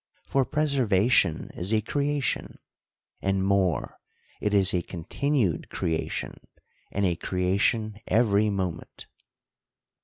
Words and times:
For 0.25 0.45
preservation 0.45 1.51
is 1.53 1.71
a 1.71 1.79
creation; 1.81 2.57
and 3.21 3.45
more, 3.45 3.99
it 4.39 4.51
is 4.51 4.73
a 4.73 4.81
continued 4.81 5.69
creation, 5.69 6.37
and 6.91 7.05
a 7.05 7.15
creation 7.15 7.99
every 8.07 8.49
mo 8.49 8.71
ment. 8.71 9.05